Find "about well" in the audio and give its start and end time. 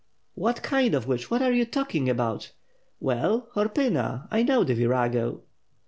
2.09-3.49